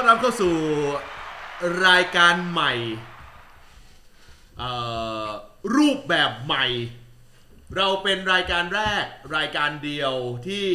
[0.00, 0.56] ต้อนรับเข้าสู่
[1.88, 2.72] รายการใหม่
[5.76, 6.66] รูปแบบใหม่
[7.76, 9.04] เราเป็นรายการแรก
[9.36, 10.12] รายการเดียว
[10.48, 10.68] ที่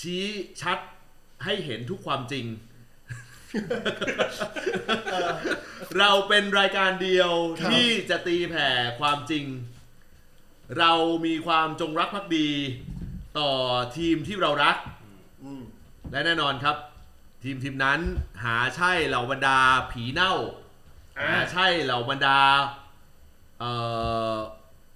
[0.00, 0.24] ชี้
[0.62, 0.78] ชัด
[1.44, 2.46] ให้เห็นทุกความจริง
[5.98, 7.32] เราเป็นรายการเดียว
[7.70, 8.68] ที่จะตีแผ่
[9.00, 9.44] ความจริง
[10.78, 10.92] เรา
[11.26, 12.48] มีความจงรักภักดี
[13.38, 13.50] ต่อ
[13.96, 14.76] ทีมที่เรารัก
[16.10, 16.76] และแน่นอนครับ
[17.42, 18.00] ทีมทีมนั้น
[18.44, 19.58] หาใช่เหล่าบรรดา
[19.90, 20.32] ผีเน่า
[21.18, 22.38] หาใช่เหล่าบรรดา
[23.60, 23.72] เอ่
[24.32, 24.36] อ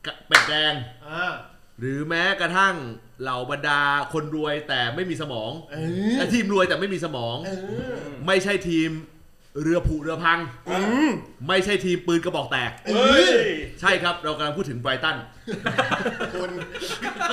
[0.05, 0.75] กะเป็ดแดง
[1.07, 1.33] อ่า
[1.79, 2.75] หรือแม้กระทั่ง
[3.23, 3.81] เหล่าบรรดา
[4.13, 7.51] คนรวยแต่ไม่มีสมองเออเอ่อทีมรวยแต่ไม่มีสมอง เอ
[7.95, 7.97] อ
[8.27, 8.91] ไม่ใช่ทีม
[9.61, 10.39] เรือผุเรือพัง
[10.71, 11.11] อืม
[11.49, 13.37] ไม่ใช่ทีมปืนกระบอกแตกเอ้ย
[13.81, 15.17] ใช่ครับเรากำลังพูดถึงไบรตัน
[16.35, 16.51] คุณ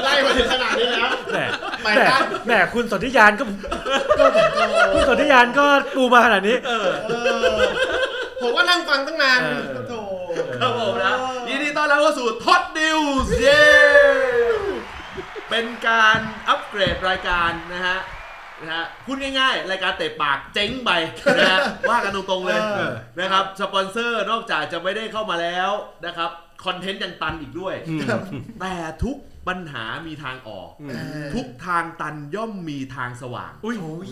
[0.04, 1.40] ไล่มาถึงขนาดนี้แล้วแหม
[1.84, 3.44] ไปแหมตั้งแหมคุณสนธิยานก็
[4.20, 4.26] ก็
[4.94, 6.88] คุณสนธิยานก็ปูมาขนาดนี้ เออ
[8.42, 9.94] ผมก็นั่งฟังตั้งนานเออ โถ
[10.62, 11.14] ครับผมนะ
[11.48, 13.64] ยินดีต้อนรับเข้าสู่ท็อตนิวส์เย้
[15.50, 17.98] เป็นการอัปเกรดรายการนะฮะ
[18.62, 20.92] นะฮะพูดง่ายๆ รายการเตะปากเจ๊งไป
[21.38, 22.62] นะฮะว่ากันตรงๆเลย
[23.20, 25.72] นะครับสปอนเซอร์นอกจากจะไม่ได้เข้ามาแล้ว
[26.06, 26.32] นะครับ
[26.66, 27.76] คอนเทนต์ยังตันอีกด้วย
[28.62, 30.70] แต่ทุกปัญหามีทางออก
[31.36, 34.10] ทุกทางตันย่อมมีทางสว่าง อุ้ยโอ้ย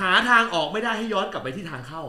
[0.00, 2.02] หาทางออกไม่ได้ให้ย้อนกลับไปที่ทางเข้า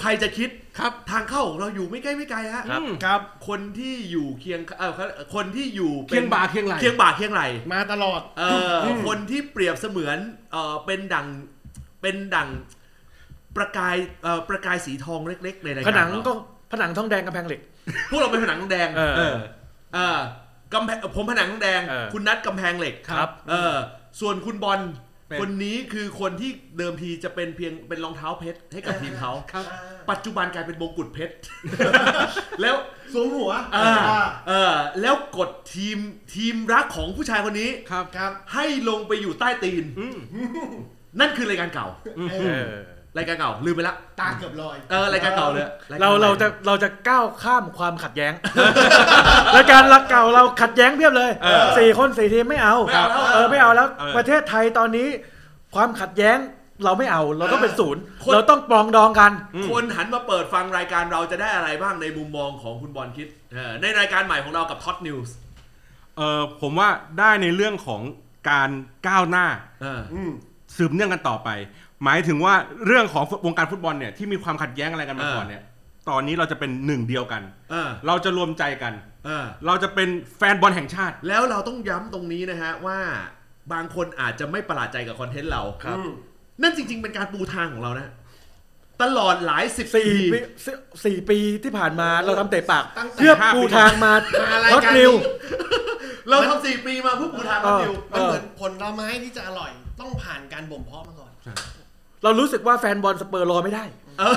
[0.00, 4.92] ใครจะคิดครับทางเข้าของเราอยู่ไม่ใกล้ไม่ไกลฮะครับครับคนที่อยู่เคียงเออ
[5.34, 10.18] คนที่อยู่ป็นเคียงบ่าเคียงไหล่เคียงบ่าเคียงไหลมาตลอดเอออคนที่เปรียบเสมือน
[10.52, 11.26] เออเป็นดัง
[12.02, 12.48] เป็นดัง
[13.56, 16.32] ประกายเอ่อประกายสีทองเล็ก ๆ ในรายผการนังเราก็
[16.70, 17.60] ผนังทองแดงกำแพงเหล็ก
[18.10, 19.36] พวกเราเป็นผนังทองแดงเออ เออ
[19.94, 20.18] เออ
[20.74, 23.74] กำแพงผมผนังทองแดง เออ คุณนัดกำแพงเหล็กครับ เออ
[24.20, 24.80] ส่วนคุณบอล
[25.28, 29.64] เป็น คนนี้คือคนที่เดิมทีจะเป็นเพียงเป็นรองเท้าเพชรให้กับทีมเขา ครับ
[30.10, 31.34] ปัจจุบันกลายเป็นมงกุฎเพชร
[32.62, 32.76] แล้ว
[33.12, 34.00] สวมหัวเออ
[34.48, 35.98] เออแล้วกดทีม
[36.34, 40.16] ทีมรักของผู้ชายคนนี้ ครับครับให้ลงไปอยู่ใต้ตีน อืม
[41.20, 48.32] นั่นคือรายการเก่า เอเอออ รายการเก่าลืมไปละตาเกือบลอยเออรายการเก่าเลยยกเราใหม่เราจะเราจะก้าวข้ามความขัดแย้ง
[49.56, 51.30] รายการรักเก่าเราขัดแย้งเพียบเลย
[51.78, 55.08] สี่คนสี่ทีมไม่เอาไม่เอาแล้วเออไม่เอาแล้วเออประเทศไทยตอนนี้
[55.74, 56.38] ความขัดแย้ง
[56.84, 59.32] เราไม่เอาเราต้องเป็นศูนย์คนเราต้องปรองดองกัน
[59.70, 65.34] คนหันมาเปิดฟังรายการเราจะได้อะไรบ้างในมุมมองของคุณบอลคิดเออในรายการใหม่ของเรากับ TOT News
[66.16, 68.02] เออผมว่าได้ในเรื่องของ
[68.50, 68.70] การ
[69.08, 69.46] ก้าวหน้า
[69.82, 70.30] เอออืม
[70.76, 71.48] สืบเนื่องกันต่อไป
[72.04, 72.54] หมายถึงว่า
[72.86, 75.62] เรื่องของวงการฟุตบอลเนี่ยที่มีความขัดแย้งอะไรกันมาก่อนเนี่ย
[76.08, 78.92] ตอนนี้เราจะเป็นหนึ่งเดียวกัน เออเราจะรวมใจกัน
[79.26, 80.08] เออ เราจะเป็น
[80.38, 82.98] แฟนบอลแห่งชาติ แล้วเราต้องย้ำตรงนี้นะฮะว่า
[83.72, 86.12] บางคนอาจจะไม่ประหลาดใจกับคอนเทนต์เราครับอืม
[86.62, 88.08] นั่นจริง ๆ เป็นการปูทางของเรานะ
[89.02, 90.74] ตลอดหลายสิบสี่ปี ปีสี่
[91.04, 94.12] สี่ปีที่ผ่านมาเราทำเตะปากตั้งแต่ เพื่อห้าปีปูทางมา
[94.52, 95.30] มารายท็อตการนิวนี้
[96.28, 99.70] เราทำสี่ปีมาเพื่อปูทางท็อตนิวเอมันอเหมือนผลไม้ที่จะอร่อย
[100.00, 101.30] ต้องผ่านการบ่มเพาะมาก่อน
[102.22, 103.84] เรารู้สึกว่าแฟนบอลสเปอร์รอไม่ได้
[104.18, 104.36] เออ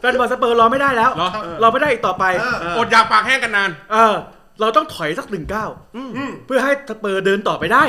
[0.00, 4.14] แฟนบอลสเปอร์รอไม่ได้แล้ว เหรอเราไม่ได้อีกต่อไปเออเอออดอยากปากแห้งกันนาน เออ
[4.60, 7.84] เราต้องถอยสักหนึ่งก้าวอืมเพื่อให้สเปอร์เดินต่อไปได้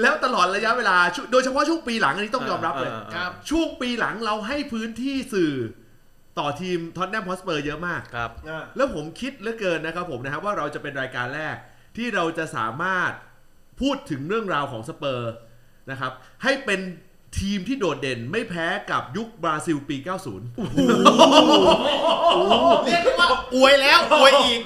[0.00, 5.54] แล้วตลอดระยะเวลาช่วงโดยเฉพาะช่วงปีหลังอันนี้ต้องยอมรับเลยเออเออครับช่วงปีหลังเราให้พื้นที่สื่อ
[6.38, 11.56] ต่อทีมท็อตแนมฮอตสเปอร์เยอะมาก ครับ อ่าแล้วผมคิดเหลือเกินนะครับผมนะครับว่าเราจะเป็นรายการแรก
[11.96, 13.10] ที่เราจะสามารถ
[13.80, 15.32] พูดถึงเรื่องราวของสเปอร์
[15.90, 16.80] นะครับให้เป็น
[17.38, 20.06] ทีมที่โดดเด่นไม่แพ้กับยุคบราซิลปี 90
[22.86, 24.60] เรียกได้ว่าอวยแล้วอวยอีก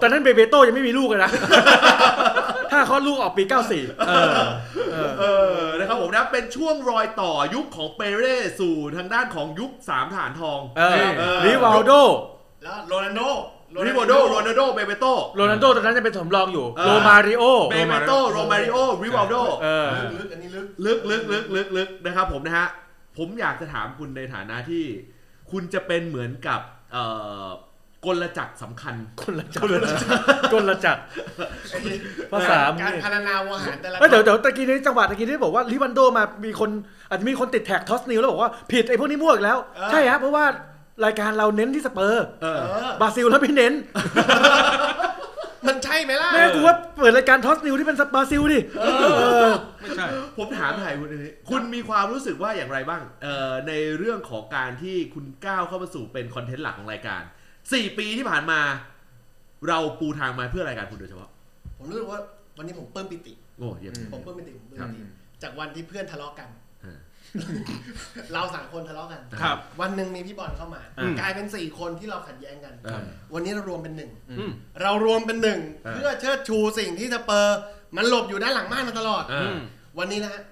[0.00, 1.30] ตอนนั้นเบเบโต้ยังไม่มีลูกเลยนะ
[2.72, 4.30] ถ้าเขาลูกออกปี 94 เออ
[5.18, 11.92] เออนะครับผมนะเป็นช่วงรอยต่อยุคของเปเล่สู่ทางด้านของยุคสามฐานทอง เออเออริวัลโด
[12.62, 13.22] แล้วโรนัลโด
[13.86, 19.88] ริวัลโดโรนัลโดเบเบโตโรนัลโดตอนนั้นจะเป็นสำรองอยู่เออโรมาริโอ เบเบโตโรมาริโอริวัลโดเออ
[20.20, 22.68] ลึกๆอันนี้ลึกลึกลึกลึกลึกลึกนะครับผมนะฮะ
[23.18, 24.84] ผมอยากจะถามคุณในฐานะที่
[25.50, 26.60] คุณจะเป็นเหมือนกับ
[26.92, 27.04] เอ่
[27.46, 27.48] อ
[28.06, 29.66] กลจักรสำคัญคนละจักร
[30.52, 31.00] คนละจักร
[32.32, 36.70] ภาษามึงการนี่พรรณนาวหารแต่ละเอ้ยเดี๋ยวเดี๋ยวตะกี้นี้จังหวะตะกี้นี้บอกว่าลิวันโดมามีคน
[37.08, 39.58] อาจจะมีคนติดแท็กทอสนิวแล้วบอกว่าผิดไอ้พวกนี้มั่วอีกแล้ว
[39.90, 40.44] ใช่ครับเพราะว่า
[41.04, 43.74] รายการเราเน้นที่สเปอร์เออเออ บราซิลแล้วไม่เน้น
[45.68, 48.84] มันใช่ไหมล่ะ แม่กูว่าเปิดรายการทอสนิวที่เป็นบราซิลดิเอ
[49.48, 49.50] อ
[49.80, 50.06] ไม่ใช่
[50.38, 57.22] ผมถามถ่ายคุณอันนี้คุณมีความรู้สึกว่าอย่างไรบ้างเอ่อในเรื่องของการที่คุณก้าวเข้ามาสู่เป็นคอนเทนต์หลักของรายการ
[57.60, 58.60] 4 ปีที่ผ่านมา
[59.68, 61.30] เราปูทางมาเพื่อรายการคุณโดยเฉพาะ
[61.78, 62.20] ผมรู้สึกว่า
[62.56, 65.04] วันนี้ผมเพิ่มปิติ โอ้เยี่ยมอืมผมเพิ่มปิติผมเพิ่มครับปิติ
[65.42, 66.61] จากวันที่เพื่อนทะเลาะกันอ่า
[68.34, 74.52] เราสามคนทะเลาะกันครับวันหนึ่งมีพี่บอลเข้ามาอืมกลายเป็นสี่คนที่เราขัดแย้งกันเออวันนี้เรารวมเป็นหนึ่งอืม
[74.82, 77.58] เรารวมเป็นหนึ่งเออเพื่อเชิดชูสิ่งที่สเปอร์
[77.96, 79.56] มันหลบอยู่ด้านหลังม่านมาตลอดเออ
[79.98, 80.42] วันนี้นะฮะ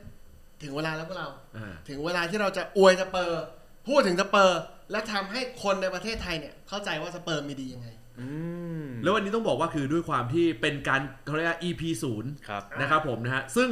[0.62, 3.42] ถึงเวลาแล้วพวกเราเออถึงเวลาที่เราจะอวยสเปอร์
[3.88, 4.60] พูดถึงสเปอร์
[4.90, 7.88] และทำให้คนในประเทศไทยเนี่ย เข้าใจว่าสเปอร์มีดียังไง
[8.20, 8.28] อื
[8.82, 13.70] มแล้ววันนี้ต้องบอกว่าคือด้วยความที่เป็นการเขาเรียกว่า EP ศูนย์ครับนะครับผมนะฮะซึ่ง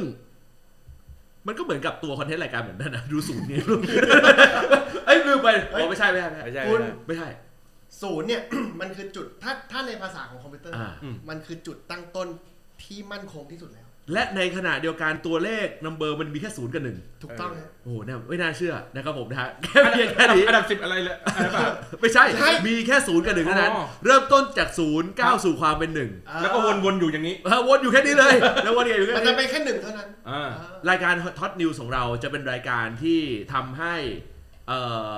[1.47, 3.59] มันก็เหมือนกับตัวคอนเทนต์รายการเหมือนกันนะดูศูนย์นี่
[5.05, 7.27] เอ้ยลืมไปอ๋อไม่ใช่ไม่ใช่ไม่ไม่ใช่ใช่คุณ ไม่ใช่
[8.01, 8.41] ศูนย์เนี่ย
[8.81, 10.91] มันคือจุดถ้าถ้าในภาษาของคอมพิวเตอร์ อ่า
[11.29, 12.27] มันคือจุดตั้งต้น
[12.83, 21.71] ที่มั่นคงที่สุดแล้ว และในขณะเดียวกันตัวเลขนัมเบอร์มันมีแค่ศูนย์กับหนึ่งถูกต้องฮะโอ้โหเนี่ยไม่น่าเชื่อนะครับผมนะฮะแค่เพียงแค่นี้ อันดับสิบอะไรเลยอะไรแบบ
[22.01, 26.11] ไม่ใช่ ใช่ มีแค่ศูนย์กับหนึ่งเท่านั้น อ๋อ เริ่มต้นจากศูนย์ก้าวสู่ความเป็นหนึ่ง
[26.41, 30.49] แล้วก็วนๆอยู่อย่างนี้เออวนอยู่แค่นี้เลย แล้ววนอยู่แค่มันนี้จะเป็นแค่หนึ่งเท่านั้นอ่า
[30.89, 33.19] รายการท็อตนิวของเราจะเป็นรายการที่
[33.53, 33.95] ทำให้
[34.67, 34.79] เอ่
[35.09, 35.11] อ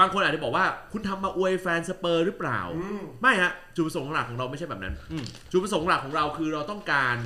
[0.00, 7.16] บางคนอาจจะบอกว่าคุณทำมาอวยแฟนสเปอร์หรือเปล่า อืม ไม่ฮะจุดประสงค์หลักของเราไม่ใช่แบบนั้นอืมจุดประสงค์หลักของเราคือเราต้องการ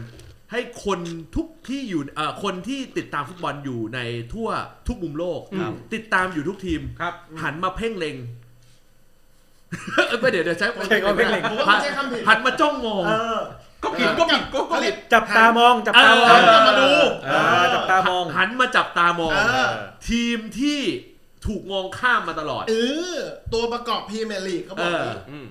[0.52, 1.00] ให้คน
[1.36, 4.00] ทุกที่อยู่เอ่อคนที่ติดตามฟุตบอลอยู่ใน
[4.32, 4.48] ทั่ว
[4.88, 8.16] ทุกมุมโลก ครับ ติดตามอยู่ทุกทีม ครับ หันมาเพ่งเล็ง
[10.08, 13.38] เอ้ยไม่เดี๋ยวเดี๋ยวใช้ใช่ก็เพ่งเล็ง ผมว่าไม่ใช่คำผิดหันมาจ้องมอง เออ
[13.82, 16.90] ก็ผิดก็ผิดก็ก็ผิด จับตามองจับตามองเออหันมาดู
[17.24, 19.68] เออจับตามอง หันมาจับตามอง เออ
[20.08, 20.80] ทีมที่
[21.46, 22.74] ถูกมองข้ามมาตลอด เอ
[23.14, 23.16] อ
[23.54, 25.46] ตัวประกอบพรีเมียร์ลีกเขาบอกเออนี้ อืม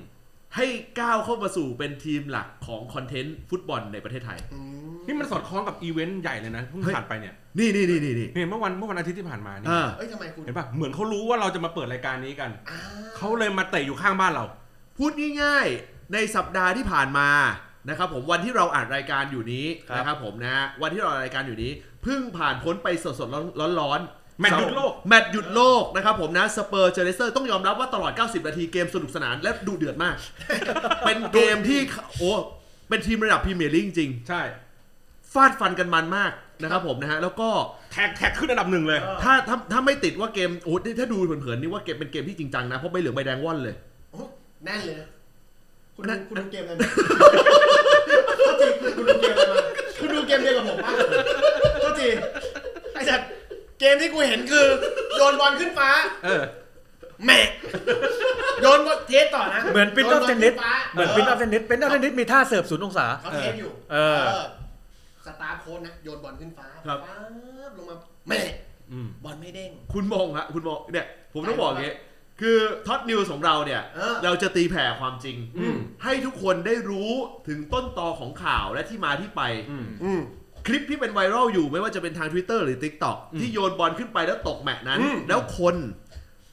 [0.55, 0.65] ให้
[0.99, 4.39] ก้าวเข้ามาสู่เป็นทีมหลักของคอนเทนต์ฟุตบอลในประเทศไทย
[4.77, 12.79] มนี่มันสอดคล้องกับอีเวนต์ใหญ่เลยนะเพิ่งเฮ้ยผ่านไปเนี่ยนี่นี่นี่นี่นี่เนี่ยเมื่อวันเมื่อวันอาทิตย์ที่ผ่านมานี่อ่าเอ้ยทำไมคุณเห็นป่ะเหมือนเขารู้ว่าเราจะมาเปิดรายการนี้กันอ่า
[13.17, 14.45] เขาเลยมาเตะอยู่ข้างบ้านเรา
[14.97, 15.11] พูด
[15.41, 17.29] ง่ายๆ ในสัปดาห์ที่ผ่านมา
[17.89, 21.71] นะครับผมวันที่เราอ่านรายการอยู่นี้ครับ นะครับผมนะฮะวันที่เราอ่านรายการอยู่นี้
[22.03, 30.15] เพิ่งผ่านพ้นไปสดๆร้อนๆ แมตช์หยุดโลก แมตช์หยุดโลกนะครับผมนะสเปอร์เจอเลสเตอร์ต้องยอมรับว่าตลอด 90 นาทีเกมสนุกสนานและดูเดือดมาก
[31.05, 31.79] เป็นเกมที่
[32.17, 32.31] โอ้
[32.89, 36.31] เป็นทีมระดับพรีเมียร์ลีกจริงใช่ๆฟาดฟันกันมันมาก
[36.61, 37.49] นะครับผมนะฮะแล้วก็
[37.91, 43.75] แท็กแท็กขึ้นอันดับหนึ่งเลย ถ้าถ้าถ้าไม่ติดว่าเกมโอ้ถ้าดูเผินๆนี่ว่าเกมเป็นเกมที่จริงจังนะเพราะใบเหลืองใบแดงว่อนเลย
[44.11, 44.21] โอ้
[44.65, 45.07] แน่นเลยนะ
[45.95, 46.87] คุณนั่นคุณดูนคุณดูเกมอะไรมา
[48.47, 49.57] ก็จริงคุณดูเกมอะไรมา
[49.99, 50.91] คุณดูเกมเดียวกับผมป่ะ
[51.83, 52.13] ก็จริง
[52.93, 53.27] ไอ้สัตว์
[53.79, 54.65] เกมที่กูเห็นคือ
[55.17, 55.89] โยนบอลขึ้นฟ้า
[56.25, 56.43] เออ
[57.25, 57.39] แหม่
[58.61, 64.23] โยนบอลเทสต่อนะเหมือนปิ้นออฟเทนนิสโยบลขึ้ฟ้าเหมือนปิ้นออฟเทนนิสปิ้นออฟเทนนิสมีท่าเสิร์ฟศูนย์องศา เขาเทสอยู่เออ
[65.25, 67.15] สตาร์โค้ดนะโยนบอลขึ้นฟ้าครับ ฟ้า
[67.69, 67.95] บลงมา
[68.27, 68.41] แหม่
[68.91, 71.95] อืมบอลไม่เด้ง คุณมองฮะคุณมองเนี่ย ผมต้องบอกอย่างงี้
[72.41, 72.57] คือ
[72.87, 77.11] ท็อตนิวส์ของเราเนี่ย เออ เราจะตีแผ่ความจริง อืม ให้ทุกคนได้รู้
[77.47, 79.41] ถึงต้นตอของข่าวและที่มาที่ไป
[79.71, 80.21] อืม อืม
[80.67, 85.75] คลิปที่เป็นไวรัลอยู่ไม่ว่าจะเป็นทาง Twitter หรือ TikTok อืมที่โยนบอลขึ้นไปแล้วตกแมตช์นั้นอืมแล้วคน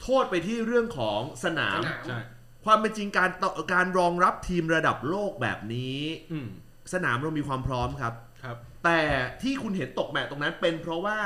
[0.01, 2.19] โทษไปที่เรื่องของสนาม สนาม ใช่
[2.65, 5.99] ความเป็นจริงการต่อการรองรับทีมระดับโลกแบบนี้
[6.31, 6.47] อืม
[6.93, 8.13] สนามเรามีความพร้อมครับ
[8.43, 8.99] ครับ แต่
[9.41, 11.19] ที่คุณเห็นตกแมตช์ตรงนั้นเป็นเพราะว่า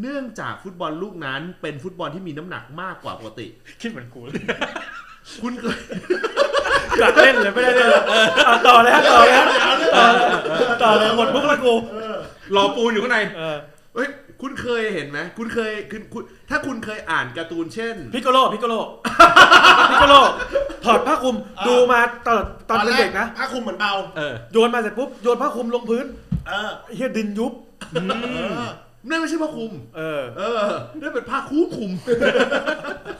[0.00, 3.46] เนื่องจากฟุตบอลลูกนั้น เป็นฟุตบอลที่มีน้ำหนักมากกว่าปกติ
[3.80, 4.34] คิดเหมือนกูเลย
[5.42, 5.78] คุณเคย
[7.00, 8.02] กัดเล่นเลยไม่ได้เล่นเลย
[8.46, 9.46] เอาต่อเลยฮะต่อเลยฮะ
[9.96, 10.06] ต่อ
[10.82, 11.74] ต่อเลยหมดมุกแล้วกู
[12.56, 13.56] รอปูนอยู่ข้างในเออ
[13.94, 14.08] เฮ้ย
[14.42, 18.74] คุณเคยเห็นไหมคุณเคยคุณคุณถ้าคุณเคยอ่านการ์ตูนเช่น พิกโกโลพิกโกโล
[19.90, 20.14] พิกโกโล
[20.84, 21.36] ถอดผ้าคลุม
[21.68, 26.04] ดูมาตอนตอนเป็นเด็กนะ ผ้าคลุมเหมือนเบา เออ โยนมาเสร็จปุ๊บ โยนผ้าคลุมลงพื้น
[26.48, 27.52] เออ ไอ้เฮียดินยุบ
[27.92, 28.70] เออ
[29.08, 30.60] นั่นไม่ใช่ผ้าคลุม เออ เออ
[31.00, 31.90] นั่นเป็นผ้าคุ้มคุม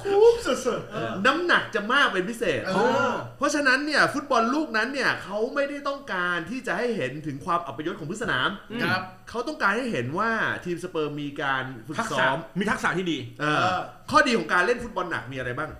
[0.05, 2.73] คุ้มสุดๆเออน้ำหนักจะมากเป็นพิเศษ เอ
[3.11, 8.49] อ เพราะฉะนั้นเนี่ยฟุตบอลลูกนั้นเนี่ยเขาไม่ได้ต้องการที่จะให้เห็นถึงความอัปยศของพื้นสนาม
[8.83, 10.31] ครับ เขาต้องการให้เห็นว่า
[10.65, 15.71] ทีมสเปอร์มีการฝึกทักซ้ษะอมมีทักษะที่ดี เออเออ ข้อดีของการเล่นฟุตบอลหนักมีอะไรบ้าง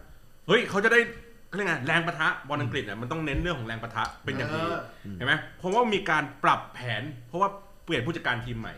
[0.47, 1.01] เฮ้ยเขาจะได้
[1.49, 4.79] เขาเรียกไงแรงปะทะบอลอังกฤษเนี่ยมันต้องเน้นเรื่องของแรงปะทะเป็นอย่างดีเออ
[5.17, 7.49] เห็นไหมเพราะว่ามีการปรับแผน เพราะว่า
[7.85, 8.75] เปลี่ยนผู้จัดการทีมใหม่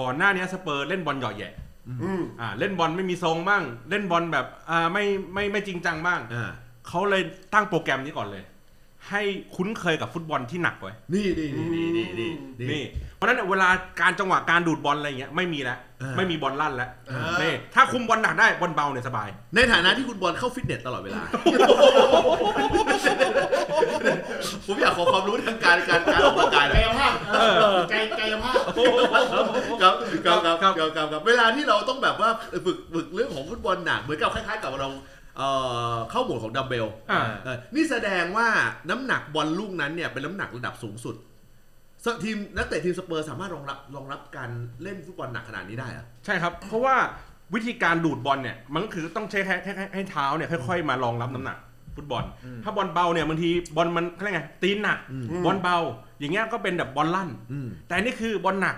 [0.00, 1.48] ก่อนหน้านี้สเปอร์เล่นบอลหย่อแหย่
[2.02, 6.50] อืมอ่าเล่นบอลไม่มีทรงบ้าง เล่นบอลแบบอ่าไม่ไม่ไม่จริงจังบ้างอ่า
[6.88, 7.22] เขาเลย
[7.54, 8.44] ตั้งโปรแกรมนี้ก่อนเลย
[9.10, 9.22] ให้
[9.54, 12.30] คุ้นเคยกับฟุตบอลที่หนักไว้ นี่นี่นี่นี่นี่นี่
[12.60, 12.72] นี่เพ
[13.22, 13.68] ราะฉะนั้นเวลา
[14.00, 21.22] การจังหวะการดูดบอลอะไรเงี้ยไม่มีแล้วเออไม่มีบอลลั่นแล้วเออ นี่ถ้าคุมบอลหนักได้บอลเบาเนี่ยสบาย ในฐานะที่คุณบอลเข้าฟิตเนสตลอดเวลา
[24.66, 27.12] ผมอยากขอความรู้ทางการการการออกกำลังกายหน่กาอยยภาพ
[27.92, 28.58] กายกายภาพ
[29.82, 32.30] ครับครับครับครับครับครับครับเวลาที่เราต้องแบบว่า
[32.64, 34.88] ฝึกฝึกเรื่องของฟุตบอลหนักเหมือนกับคล้ายๆกับเรา
[35.38, 35.48] เอ่
[35.94, 38.48] อเข้าโหมดของดัมเบลอ่า เออนี่แสดงว่า
[38.90, 41.18] น้ำหนักบอลลูกนั้นเนี่ยเป็นน้ำหนักระดับสูงสุดส
[42.24, 44.50] ทีมนักเตะทีมสเปอร์สามารถรองรับรองรับการ
[44.82, 46.96] เล่นฟุตบอลหนักขนาดนี้ได้เหรอะใช่ครับ เพราะว่า
[47.54, 51.58] วิธีการดูดบอลเนี่ยมันก็คือต้องใช้ให้ให้ให้ให้เท้าเนี่ยค่อยๆมารองรับน้ำหนัก
[51.96, 52.24] ฟุตบอล
[52.64, 54.98] ถ้าบอลเบาเนี่ยบางทีบอลมันเขาเรียกไงตีนหนัก
[55.44, 55.76] บอลเบา
[56.18, 58.76] อย่างเงี้ยก็เป็นแบบบอลลั่น อืม แต่อันนี่คือบอลหนัก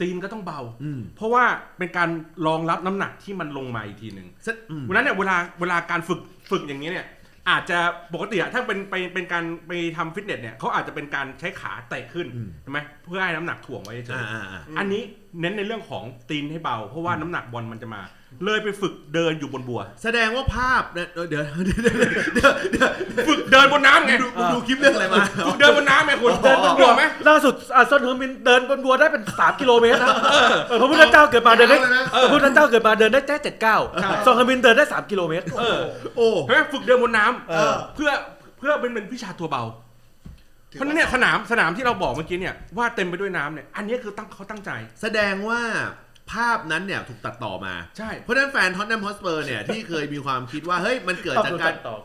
[0.00, 1.44] ตีนก็ต้องเบา อืม เพราะว่า
[1.78, 2.08] เป็นการ
[2.46, 7.06] รองรับน้ำหนักที่มันลงมาอีกทีหนึ่งเซ็ตอืม วันนั้นเนี่ยเวลาเวลาการฝึกฝึกอย่างนี้เนี่ย
[7.50, 7.78] อาจจะ
[8.14, 15.02] ปกติอะถ้าเป็นไปเป็นการไปทำฟิตเนสเนี่ยเขาอาจจะเป็นการใช้ขาเตะขึ้นอืม ใช่ไหมเพื่อให้น้ำหนักถ่วงไว้เฉยอ่าอ่าอ่าๆอันนี้
[15.40, 18.02] เน้นในเรื่องของตีนให้เบา เพราะว่าน้ำหนักบอลมันจะมา
[18.44, 21.94] เลยไปฝึกเดินอยู่บนบัว แสดงว่าภาพเนี่ยเดี๋ยวเดี๋ยวเดี๋ยวเดี๋ยว
[22.34, 22.90] เดี๋ยวเดี๋ยว
[23.28, 30.08] ฝึกเดินบนน้ำไงดูดูคลิปเรื่องอะไรมาฝึกเดินบนน้ำไงคุณเดินบนบัวเห็นไหมล่าสุดอะซอนเฮอร์มินเดินบนบัวได้เป็น 3 กิโลเมตรนะ
[30.68, 35.78] เออพระพุทธเจ้าเกิดมาเดินได้เอาเลยนะพระพุทธเจ้าเกิดมาเดินได้แค่เจ็ดก้าวใช่ซอนเฮอร์มินเดินได้ 3 กิโลเมตรเออ
[36.16, 38.10] โอ้เห็นไหมฝึกเดินบนน้ำเออเพื่อ
[38.58, 39.64] เพื่อเป็นเป็นวิชาตัวเบา
[40.70, 44.70] เพราะฉะนั้นเนี่ยสนามสนามที่เราบอกเมื่อกี้เนี่ยว่าเต็มไปด้วยน้ำเนี่ยอันนี้คือตั้งเขาตั้งใจ
[45.02, 45.60] แสดงว่า
[46.32, 51.96] ภาพนั้นเนี่ยถูกตัดต่อมา ใช่ เพราะฉะนั้นแฟนท็อตแนมฮอตสเปอร์เนี่ยที่เคยมีความคิดว่า เฮ้ย มันเกิดจากการต่อ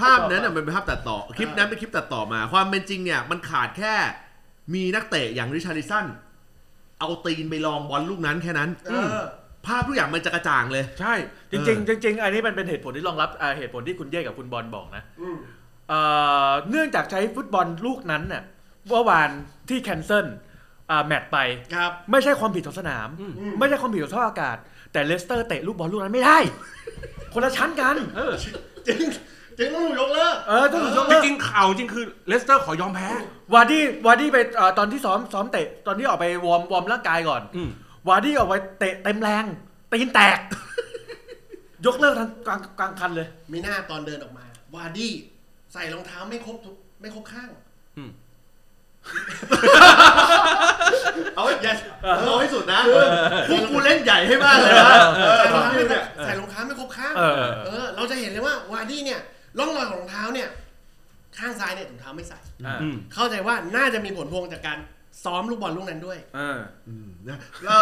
[0.00, 3.94] ภาพนั้นน่ะมันเป็นภาพตัดต่อ คลิปนั้นเป็นคลิปตัดต่อมา ความเป็นจริงเนี่ยมันขาดแค่
[4.74, 6.06] มีนักเตะอย่างริชาร์ลิซอน
[6.98, 9.06] เอาตีนไปลองบอลลูกนั้นแค่นั้นเออ
[9.66, 11.14] ภาพทุกอย่างมันจะกระจ่างเลย ใช่
[11.50, 15.36] จริงๆจริงๆอันนี้มันเป็นเหตุผลที่รองรับอ่าเหตุผลที่คุณเย่กับคุณบอลบอกนะอืม
[15.88, 16.00] เอ่
[16.48, 18.42] อเนื่องจากใช้ฟุตบอลลูกนั้นน่ะ
[18.86, 19.30] เมื่อวาน
[19.68, 20.51] ที่ cancel อ่า
[21.06, 21.38] แมตช์ไป
[21.74, 24.56] ครับ ไม่ใช่ความผิดของสนามอืมไม่ใช่ความผิดของสภาพอากาศ
[24.92, 26.38] แต่เลสเตอร์เตะลูกบอลลูกนั้นไม่ได้
[27.32, 28.32] คนละชั้นกันเออ
[28.86, 28.98] จริง
[29.58, 33.08] จริงต้องถูกยกเลิกเออต้องถูกยกเลิกจริงๆข่าวจริงคือเลสเตอร์ขอยอมแพ้
[33.54, 37.70] วาร์ดี้วาร์ดี้ไปเอ่อตอนที่ซ้อมซ้อมเตะตอนที่ออกไปวอร์มวอร์มร่างกายก่อนอืม
[38.08, 39.44] วาร์ดี้ออกไปเตะเต็มแรง
[39.92, 40.38] ตีนแตก
[41.86, 45.12] ยกเลิกทั้งกลางกลางคันเลย มีหน้าตอนเดินออกมา วาร์ดี้
[45.72, 47.60] ใส่รองเท้าไม่ครบทุกไม่ครบข้างอืม
[51.34, 51.54] เอาให้
[52.26, 52.80] เอาให้สุดนะ
[53.48, 54.86] พวกกูเล่นใหญ่ให้มากเลยนะ
[55.38, 59.20] ใส่รองเท้าไม่ครบใส่รองเท้าไม่ครบข้างเออ เออ เราจะเห็นเลยว่าวาร์ดี้เนี่ย
[59.58, 60.48] ร่องรอยของรองเท้าเนี่ย
[61.38, 64.78] ข้างซ้ายเนี่ยถุงเท้าไม่ใส่ อ่าอืมเข้าใจว่าน่าจะมีผลพวงจากการ
[65.24, 66.58] ซ้อมลูกบอลลูกนั้นด้วยเออ
[67.28, 67.78] นะเรา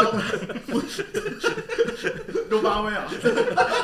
[2.50, 3.06] ดูเบาไปเหรอ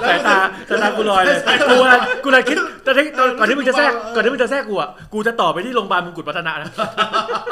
[0.09, 0.39] สายตา
[0.69, 1.39] สายตากูลอยเลย
[1.71, 6.71] กูเลยกูเลยคิดแต่ที่ตอนก่อนที่มึงจะแทรกก่อนที่มึงจะแทรกกูอะกูจะต่อไปที่โรงพยาบาลมงกุฎวัฒนะนะ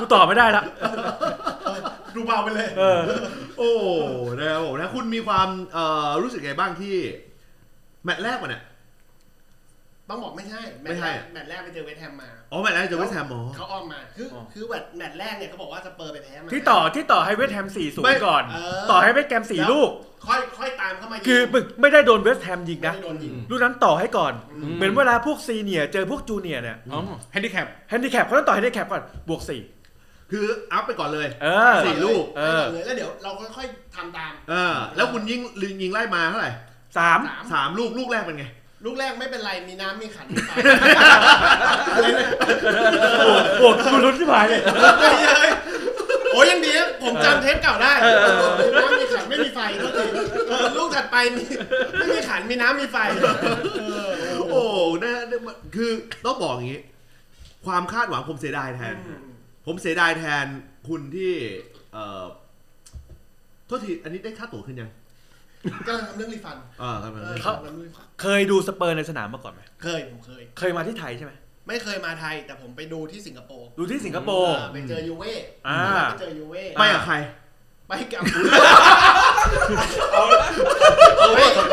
[0.00, 0.62] กูต่อไม่ได้ละ
[2.16, 3.00] ดูเบาไปเลย เออ
[3.58, 3.70] โอ้
[4.38, 6.94] นะครับผมนะคุณมีความเอ่อรู้สึกไงบ้างที่
[8.04, 8.62] แมตช์แรกวะเนี่ย
[10.10, 19.90] ต้องบอกไม่ใช่แมไม่ตช์ใช่แรกแมตช์แรกไปเจอเวสต์แฮมมาอ๋อแมตช์แรกเจะไม่แซมหมอเขาอ้อมมาคือคือแบบแมตช์แรกเนี่ยเขาบอกว่าสเปอร์ไปแพ้มาที่ต่อที่ต่อให้เวสต์แฮมสี่ศูนไม่ย์ก่อนเออต่อให้เวสต์แฮมสี่ลูก
[20.26, 27.00] ค่อยค่อยตามเข้ามายิงคือมึงไม่ได้โดนเวสต์แฮมยิงไม่นะได้โดนยิงลูกนั้นต่อให้ก่อนอืมเหมือนเวลาพวก senior เจอพวก junior เนี่ยอ๋อ
[27.32, 29.60] handicap handicap เขาต้องต่อแฮนดิแคปก่อนบวกสี่
[30.30, 35.40] คือ up ไปก่อนเลยเออสี่ลูกเออไปก่อนเลยแล้วเดี๋ยวเราค่อยๆทำตามเออแล้วคุณยิง
[35.82, 36.50] ยิงไล่มาเท่าไหร่
[36.98, 38.46] สามสามสามลูกลูกแรกเป็นไง
[38.84, 40.50] ลูกแรกไม่เป็นไร มีน้ำมีขันมีไฟ
[43.18, 44.60] โอ้โหกูรุนที่ผายเลย
[46.32, 50.04] โอ้ยยังดีนะผมจำเทปเก่าได้มีน้ำมีขันไม่มีไฟก็ที
[50.48, 51.42] เออลูกถัดไปมี
[51.98, 52.96] ไม่มีขันมีน้ำมีไฟ
[53.78, 54.62] เออโอ้โหโอ้
[55.04, 55.12] นะ
[55.76, 55.90] คือ
[56.24, 56.82] ต้องบอกอย่างนี้
[57.66, 58.94] ความคาดหวังผมเสียดายแทน
[59.66, 60.46] ผมเสียดายแทน
[60.88, 61.32] คุณที่
[61.92, 62.24] เอ่อ
[63.66, 64.90] โทษที อันนี้ได้ค่าตั๋วขึ้นยัง
[65.86, 71.32] กำลังทำเรื่อง refund อ่าครับเออครับกำลังทำเรื่อง refund เคยดูสเปอร์ในสนามมาก่อนไหมเคยผมเคย เคยมาที่ไทยใช่ไหม
[71.68, 75.32] ไม่เคยมาไทย แต่ผมไปดูที่สิงคโปร์ดูที่สิงคโปร์เออไปเจอยูเว่
[75.68, 75.80] อ่า
[76.10, 77.16] ไปเจอยูเว่ไปกับใคร
[77.88, 78.22] ไปกับ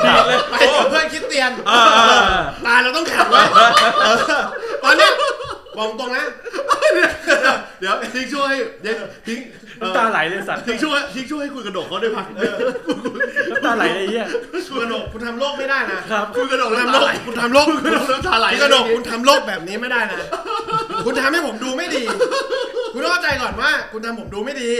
[0.01, 0.15] ไป
[0.51, 1.51] ไปกับเพื่อนคริดเตียน
[2.65, 3.41] ตายเราต้องแข่งไว้
[4.03, 4.17] เออ
[4.83, 5.11] ตอนเนี้ย
[5.77, 6.25] บอกตรงนะ
[7.79, 8.51] เดี๋ยวทิ้งช่วย
[8.81, 8.95] เดี๋ยว
[9.27, 9.39] ทิ้ง
[9.79, 12.25] เอ่อน้ำตาไหลเลยสัตว์ทิ้งช่วยทิ้งช่วยให้คุณกระโดดเขาได้พัก
[13.51, 14.25] น้ำตาไหลเลยไอ้เหี้ย
[14.69, 20.17] คุณกระดกคุณทำโลกไม่ได้นะครับ คุณกระโดดคุณน้ำทำโลตากไหลคุณทำโลกคุณกระโดดน้ำตาไหลคุณกระดกคุณทำโลกแบบนี้ไม่ได้นะ
[21.05, 22.03] คุณทำให้ผมดูไม่ดี
[22.93, 24.71] คุณต้องเข้าใจก่อนว่า คุณทำผมดูไม่ดี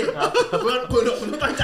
[0.63, 1.63] คุณคุณคุณต้องตั้งใจ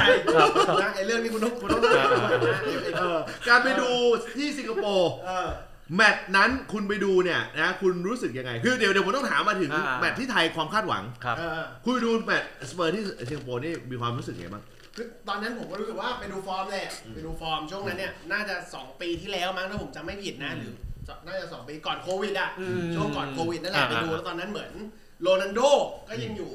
[0.81, 3.17] นะไอ้เรื่องนี้คุณต้องคุณต้องตั้งใจก่อนนะไอ้ไอ้เออ
[3.47, 3.89] การไปดู
[4.37, 5.49] ที่สิงคโปร์ เออ
[5.95, 14.63] แมตช์นั้นคุณไปดูเนี่ยนะคุณรู้สึกยังไง คือเดี๋ยวเดี๋ยวผมต้องถามมาถึงอ่า แมตช์ที่ไทยความคาดหวัง ครับ เออคุณไปดูแมตช์สเปอร์ที่สิงคโปร์นี่มีความรู้สึกไงบ้าง
[14.95, 20.73] คือตอนนั้นผมก็รู้สึกว่าไปดูฟอร์มแหละไปดูฟอร์มช่วงนั้นเนี่ย น่าจะ 2 ปีที่แล้วมั้งถ้าผมจำไม่ผิดนะหรือ
[21.27, 24.71] น่าจะ 2 ปีก่อนโควิดอะอืมช่วงก่อนโควิดนั่นแหละอ่า ไปดูแล้วตอนนั้นเหมือน
[25.21, 25.61] โรนัลโด
[26.09, 26.51] ก็ยังอยู่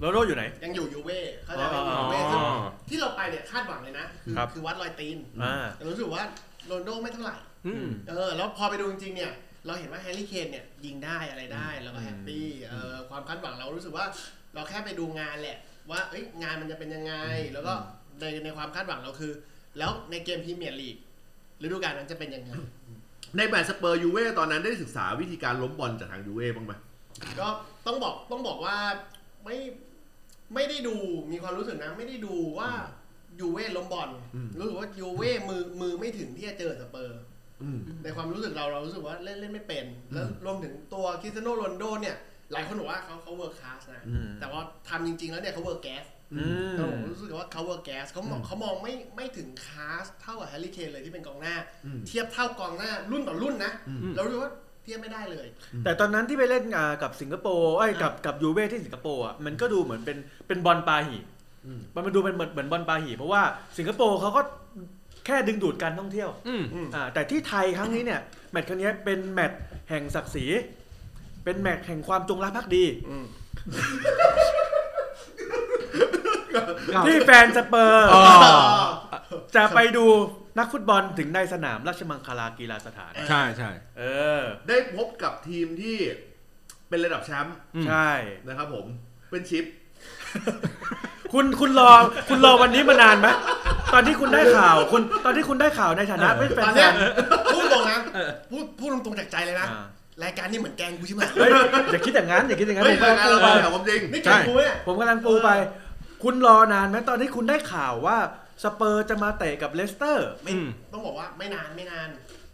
[0.00, 2.42] โรโรอยู่ไหน ยังอยู่ยูเว่เข้าใจไหมอ๋อยูเว่ซึ่ง
[2.88, 6.22] ที่เราไปเนี่ยคาดหวังเลยนะ คือครับ คือวัดรอยตีนอ่า แต่รู้สึกว่า
[6.66, 7.36] โรนัลโดไม่เท่าไหร่
[7.66, 9.32] อืม เออแล้วพอไปดูจริงๆเนี่ย
[9.66, 14.06] เราเห็นว่าแฮร์รี่เคนเนี่ยยิงได้อะไรได้แล้วก็แฮปปี้เออความคาดหวังเรารู้สึกว่า
[14.54, 15.58] เราแค่ไปดูงานแหละ
[15.90, 17.14] ว่าเอ้ยงานมันจะเป็นยังไง
[17.52, 17.72] แล้วก็
[18.20, 19.32] ในในความคาดหวังเราคือ
[19.78, 20.96] แล้วในเกมพรีเมียร์ลีก
[21.62, 22.50] ฤดูกาลนั้นจะเป็นยังไง
[23.36, 26.72] ในแมตช์สเปอร์ยูเว่ตอนนั้นได้ศึกษาวิธีการล้มบอลจากทางยูเว่บ้างไหม
[27.40, 27.48] ก็
[27.86, 28.76] ต้องบอกต้องบอกว่า
[29.44, 29.56] ไม่
[30.54, 30.96] ไม่ได้ดู
[31.32, 32.70] มีความรู้สึกนะ ไม่ได้ดูว่า
[33.40, 34.10] ยูเว่ล้มบอล
[34.58, 37.26] รู้สึกว่ายูเว่มือมือไม่ถึงที่จะเจอสเปอร์อืม
[38.04, 42.16] ในความรู้สึกเราเรารู้สึกว่าเล่นเล่นไม่เป็น แล้วรวมถึงตัวคริสเตียโนโรนัลโดเนี่ย
[42.52, 51.54] หลายคนบอกว่าเขาเขา world class นะอืมแต่ว่าทำจริง ๆ แล้วเนี่ยเขาเวิร์คแก๊สอืมแต่ผมรู้สึกว่าเขาเวิร์คแก๊สเขามองเขามองไม่ไม่ถึงคลาสเท่ากับแฮร์รี่เคนเลยที่เป็นกองหน้า
[51.86, 54.52] อืมเทียบเท่ากองหน้ารุ่นต่อรุ่นนะอืมเรารู้สึกว่า
[54.84, 55.46] เทียบไม่ได้เลย
[55.84, 61.18] แต่ตอนนั้นที่ไปเล่นอ่ากับสิงคโปร์ไอ้ยกับกับยูเว่ที่สิงคโปร์อะมันก็ดูเหมือนเป็นเป็นบอลปาหี่
[61.66, 63.42] อืมมันมาดูเป็นเหมือนเหมือนบอลปาหี่เพราะว่า
[63.78, 66.62] สิงคโปร์เขาก็แค่ดึงดูดการท่องเที่ยวอืม
[66.94, 68.20] อ่าแต่ที่ไทยครั้งนี้เนี่ย
[68.52, 69.60] แมตช์ครั้งนี้เป็นแมตช์
[69.90, 70.46] แห่งศักดิ์ศรี
[71.44, 73.24] เป็นแมตช์แห่งความจงรักภักดี อืม
[77.06, 78.08] ที่แฟนสเปอร์
[79.56, 80.06] จะไปดู
[80.58, 84.02] นักฟุตบอลถึงในสนามราชมังคลากีฬาสถาน ใช่ใช่ เอ
[84.40, 85.98] อ ได้พบกับทีมที่
[86.88, 88.10] เป็นระดับแชมป์อืม ใช่
[88.48, 88.86] นะครับผม
[89.30, 89.64] เป็นชิป
[91.32, 91.90] คุณคุณรอ
[92.28, 93.28] คุณรอวันนี้มานานไหม
[93.94, 96.92] ตอนที่คุณได้ข่าวคุณตอนที่คุณได้ข่าวในฐานะเป็นแฟตอนนเนี้ย
[97.54, 97.98] พูดตรงนะ
[98.50, 99.84] พูดพูดตรงๆจากใจเลยนะอ่า
[100.24, 101.50] รายการนี้เหมือนแกล้งกูใช่ไหมเฮ้ย
[101.92, 105.50] อย่าคิดอย่างนั้นอย่าคิดอย่างนั้นเฮ้ยผมรายการเรากำลังถามความจริง นี่แกล้งกูเนี่ยผมกำลังปูไป
[106.22, 108.16] คุณรอนานไหมตอนที่คุณได้ข่าวว่า
[108.64, 112.08] สเปอร์จะมาเตะกับเลสเตอร์ ไม่อืมต้องบอกว่าไม่นานไม่นาน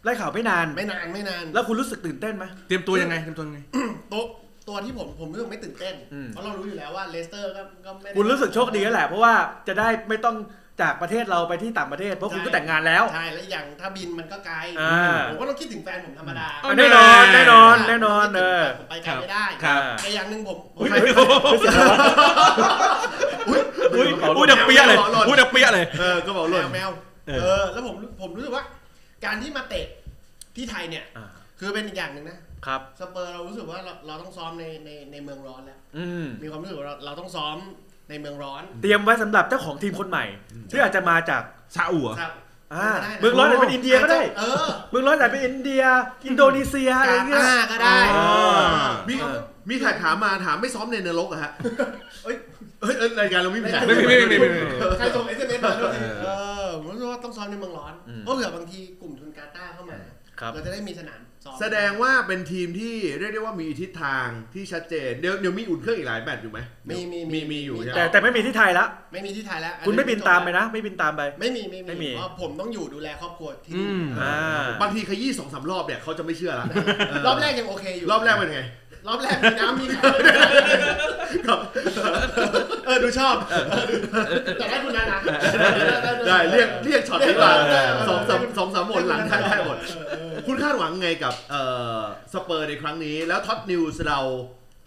[0.05, 3.59] ได้ข่าวไม่นาน ไม่นานไม่นาน แล้วคุณรู้สึกตื่นเต้นไหม เตรียมตัวยังไงเตรียมตัวยังไง
[4.11, 4.21] ตัว
[4.67, 9.33] ตัวที่ผมผมรู้สึกไม่ตื่นเต้น อืม เพราะเรารู้อยู่แล้วว่าเลสเตอร์ก็ก็ไม่ได้คุณรู้สึกโชคดีแล้วแหละ เพราะว่า
[9.67, 10.35] จะได้ไม่ต้อง
[10.81, 20.87] จากประเทศเราไปที่ต่างประเทศเพราะคุณก็แต่งงานแล้ว ใช่แล้วอย่างถ้าบินมันก็ไกลอ่า ผมก็ต้องคิดถึงแฟนผมธรรมดาเอาแน่นอนแน่นอนแน่นอนเออ ผมไปไกลไม่ได้ครับ แต่อย่างหนึ่งผมผมอุ้
[24.07, 26.89] ยอุ้ยดักเปี้ยเลยอุ้ยดักเปี้ยเลย เออก็บอกหแมล่นวแมว
[27.27, 28.63] เออ เออ แล้วผมผมรู้สึกว่า
[29.25, 29.87] การที่มาเตะ
[30.55, 31.27] ที่ไทยเนี่ย อ่า
[31.59, 37.57] คือเป็นอีกอย่างหนึ่งนะครับ สเปอร์เรารู้สึกว่าเราเราต้องซ้อมในในในเมืองร้อนแล้ว อืม มีความรู้สึกว่าเราเราต้องซ้อม
[38.09, 40.25] ในเมืองร้อนเตรียมไว้สำหรับเจ้าของทีมคนใหม่
[40.71, 41.41] ที่อาจจะมาจาก
[41.75, 42.31] ซาอุเหรอ ครับ
[42.75, 45.83] อ่าไได้นะ เมืองร้อนอาจจะเป็นอินเดียก็ได้ เออเมืองร้อนอาจจะเป็นอินเดีย
[46.25, 48.29] อินโดนีเซียอะไรกาเงี้ย ตาร์ก็ได้อ๋อ
[49.07, 49.39] มีเออ
[49.69, 51.51] มีแขกถามมาถามไม่ซ้อมในนรกอะฮะ
[52.23, 52.35] เอ้ย
[52.83, 54.61] เฮ้ยเอ้ยรายการเราไม่มีแขกไม่มีไม่มีไม่มีไม่มี
[54.99, 56.27] ใครส่ง SMS มาด้วยเออ เอ
[56.65, 59.97] อผมรู้สึกว่าต้องซ้อมในเมืองร้อนอืมเพราะเผื่อบางทีกลุ่มทุนกาตาร์เข้ามา
[60.39, 76.65] ครับ เราจะได้มีสนาม ซ้อมแสดงว่าเป็นทีมที่เรียกได้ว่ามีทิศทางที่ชัดเจน เดี๋ยวเดี๋ยวมีอุ่นเครื่องอีกหลายแมตช์อยู่ไหมมีมีมีมีอยู่ใช่ไหมแต่แต่ไม่มีที่ไทยละไม่มีที่ไทยแล้วคุณไม่บินตามไปนะ ไม่บินตามไป ไม่มีไม่ไม่มี มีเพราะผมต้องอยู่ดูแลครอบครัวที่อืนี่มอ่า บางทีขยี้สองสามรอบเนี่ยเขาจะไม่เชื่อละ
[77.23, 78.61] เรอบแรกยังโอเคอยู่รอบแรกเป็นไง
[79.07, 81.59] รอบแรกมีน้ำมีข้าว
[82.85, 83.35] เออดูชอบ
[84.57, 85.19] แต่ได้คุณนะนะ
[86.27, 91.61] ได้เรียกเรียกช็อตนี้มาเออสองสามสองสามหมดหลังได้ได้หมดเออเออคุณคาดหวังไงกับเอ่
[91.97, 91.99] อ
[92.33, 94.19] สเปอร์ในครั้งนี้ แล้วท็อตนิวส์เรา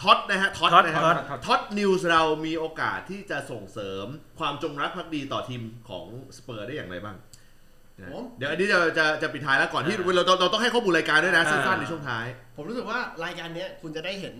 [0.02, 4.06] ท็อตนะฮะท็อตท็อตนะฮะท็อตท็อตนิวส์เรามีโอกาสที่จะส่งเสริม
[4.38, 6.06] ความจงรักภักดีต่อทีมของ
[6.36, 7.24] สเปอร์ได้อย่างไรบ้างนะ
[8.12, 14.34] ผมเดี๋ยวอันนี้จะจะจะปิดท้ายแล้วก่อนที่อ่าเราเราเราต้องให้ข้อมูลรายการด้วยนะอ่าสั้นๆในช่วงท้าย ผมรู้สึกว่ารายการเนี้ยคุณจะได้เห็น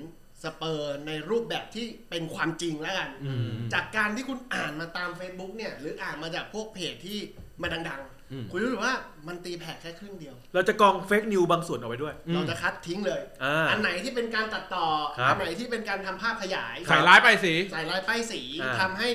[0.45, 7.19] สเปอร์ในรูปแบบที่เป็นความจริงแล้วกันอืมจากการที่คุณอ่านมาตาม Facebook เนี่ย หรืออ่านมาจากพวกเพจที่
[7.63, 8.95] มันดังอืมๆคุณรู้สึกว่า
[9.29, 14.87] มันตีแผ่แค่ครึ่งเดียว เราจะกรอง fake news บางส่วนเอาไว้ด้วย เราจะคัดทิ้งเลยอ่าอันไหนที่เป็นการตัดต่อ
[15.19, 19.09] ครับอัไหนที่เป็นการทำภาพขยาย ใส่ร้ายไปสี ใส่ร้ายป้ายสีอ่าทำให้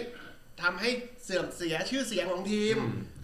[0.62, 0.89] ทำให้
[1.23, 2.77] เสื่อมเสียชื่อเสียงของทีม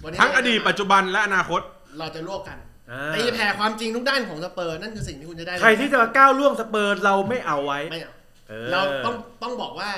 [0.04, 1.62] วันนี้ทั้งอดีตปัจจุบันและอนาคต
[2.00, 2.58] เราจะรวบกัน
[2.92, 8.14] อ่า ตีแผ่ความจริงทุกด้านของสเปอร์นั่นคือสิ่งที่คุณจะได้ใครที่จะมาก้าวล่วงสเปอร์เราไม่เอาไว้ไม่เอา
[8.52, 9.90] ออเราต้องต้องบอกว่า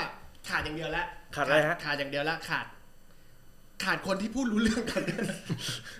[0.49, 2.65] ขาดอย่างเดียวแล้วขาดอะไรฮะ ขาดอย่างเดียวแล้วขาด
[3.85, 5.03] ขาดคนที่พูดรู้เรื่องกัน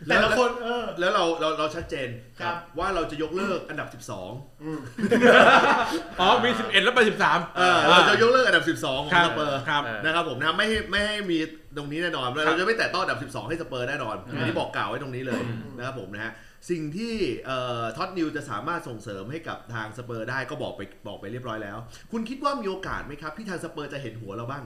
[0.08, 2.08] แล้แต่วละคนเออ แล้วเราเราเราชัดเจน
[2.42, 3.88] ครับ ว่าเราจะยกเลิกอันดับ
[4.64, 4.80] อืม
[6.20, 11.38] อ๋อมี 11 แล้วไป 13 12เออเราจะยกเลิกอันดับ 12 ของครับสเปอร์ครับเออนะครับผมนะครับไม่ให้ไม่ให้มี
[11.78, 16.34] ตรงนี้แน่นอนครัเราบจะไม่แตะต้องอันดับ 12 ให้สเปอร์แน่นอนอันนี้บอกกล่าวไว้ตรงนี้เลยอืมนะครับผมนะฮะ
[16.70, 17.14] สิ่งที่
[17.46, 21.78] เอ่อท็อตนิวส์จะสามารถส่งเสริมให้กับทางสเปอร์ได้ก็บอกไปบอกไปเรียบร้อยแล้ว
[22.12, 24.64] คุณคิดว่ามีโอกาสไหมครับที่ทางสเปอร์จะเห็นหัวเราบ้าง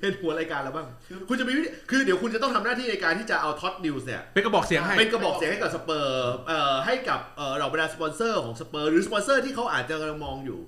[0.00, 0.86] เห็นหัวรายการเราบ้าง
[1.28, 10.58] คุณจะมีวิธีคือเดี๋ยวคุณจะต้องทำหน้าที่ในการที่จะเอาท็อตนิวส์เนี่ย เป็นกระบอกเสียงให้ เป็นกระบอกเสียงให้กับสเปอร์เอ่อให้กับเอ่อเราบรรดาสปอนเซอร์ของสเปอร์หรือสปอนเซอร์ที่เขาอาจจะกำลังมองอยู่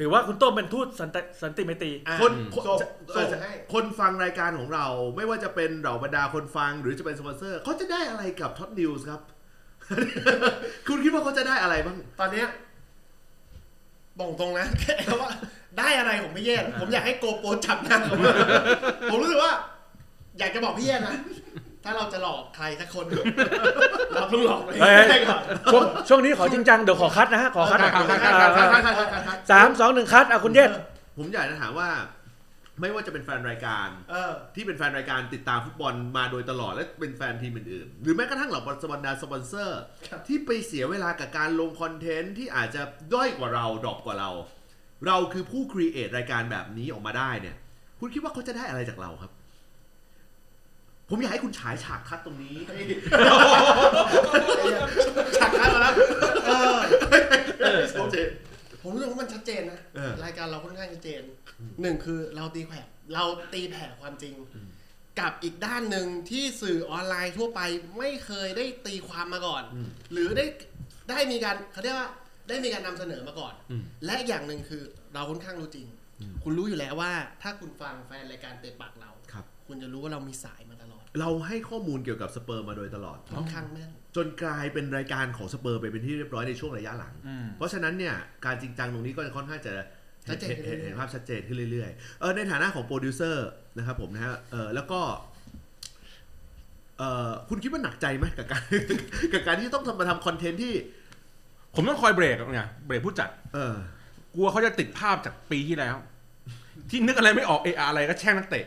[0.00, 4.86] ถือว่าคุณโต้มเป็นทูตสันติสันติไมตรีอะคนอืมคนส่งจะส่งจะให้ คนฟังรายการของเรา
[5.16, 9.20] ไม่ว่าจะเป็นเหล่าบรรดาคนฟังหรือจะเป็นสปอนเซอร์เขาจะได้อะไรกับท็อตนิวส์ครับ
[10.88, 12.48] คุณคิดว่าเขาจะได้อะไรบ้าง ตอนเนี้ย
[14.18, 15.30] บอกตรงนะ แค่ว่า
[15.78, 18.18] ได้อะไรผมไม่แย่หรอกผมอยากให้ GoPro จับหน้าผม
[19.10, 19.52] ผมรู้สึกว่า
[20.38, 21.16] อยากจะบอกพี่แย่นะ
[21.84, 23.04] ถ้าเราจะหลอกใครสักคน
[24.14, 30.70] เราต้องหลอกตัวเองเฮ้ยให้ก่อนช่วงช่วงนี้ขอจริงจังเดี๋ยวขอ cut นะฮะขอ cut ครับครับอ่าครับอ่าครับครับครับครับสามสองหนึ่ง cut อะคุณเยศ
[31.18, 31.88] ผมอยากจะถามว่า
[32.80, 42.82] ไม่ว่าจะเป็นแฟนรายการ เออ ที่เป็นแฟนรายการติดตามฟุตบอลมาโดยตลอดและเป็นแฟนทีมอื่นๆ หรือแม้กระทั่งเหล่าบรรดาสปอนเซอร์ครับที่ไปเสียเวลากับการลง content ที่อาจจะ
[43.14, 44.30] ด้อยกว่าเรา drop กว่าเรา
[45.06, 47.56] เราคือผู้ create รายการแบบนี้ออกมาได้เนี่ย
[47.98, 49.32] คุณคิดว่าเขาจะได้อะไรจากเราครับ
[51.08, 52.56] ผมอยากให้คุณฉายฉาก cut ตรงนี้
[55.38, 55.94] ฉากนั้นมาแล้ว
[56.46, 56.78] เออ
[57.94, 58.28] ชัดเจน
[58.82, 61.22] ผมรู้สึกว่ามันชัดเจนนะ เออ รายการเราค่อนข้างชัดเจน
[61.80, 62.82] หนึ่งคือเราตีแผ่
[63.14, 64.34] เราตีแผ่ความจริง
[65.20, 67.60] กับอีกด้านหนึ่งที่สื่อออนไลน์ทั่วไป
[67.98, 70.46] ไม่เคยได้ตีความมาก่อนอืมหรือได้
[71.10, 72.10] ได้มีการเขาเรียกว่า
[72.48, 74.82] ได้มีการนำเสนอมาก่อนอืมและอย่างหนึ่งคือ
[75.14, 75.86] เราค่อนข้างรู้จริง
[76.44, 87.14] คุณรู้อยู่แล้วว่า ถ้าคุณฟังแฟนรายการเตะปากเราครับคุณจะรู้ว่าเรามีสายมาตลอด เราให้ข้อมูลเกี่ยวกับสเปอร์มาโดยตลอดค่อนข้างแม่นจนกลายเป็นรายการของสเปอร์ไปเป็นที่เรียบร้อยในช่วงระยะหลัง
[87.56, 89.74] เพราะฉะนั้นเนี่ยการจริงจังตรงนี้ก็จะค่อนข้างจะ
[90.28, 95.00] ชัดเจนเห็นเห็นเห็นภาพชัดเจนขึ้นเรื่อยๆเออในฐานะของโปรดิวเซอร์นะครับผมนะฮะเออแล้วก็
[96.98, 98.62] เออคุณคิดว่าหนักใจไหมกับการ
[99.32, 100.74] กับการที่ต้องทำมาทำ content ที่
[101.76, 103.74] ผมต้องคอยเบรกไงเบรกผู้จัด เออ
[104.34, 105.96] กลัวเขาจะติดภาพจากปีที่แล้ว
[106.90, 108.64] ที่นึกอะไรไม่ออกเออะไรก็แช่งนักเตะ